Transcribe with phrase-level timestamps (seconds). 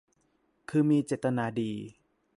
[0.69, 1.71] คือมีเจตนาดี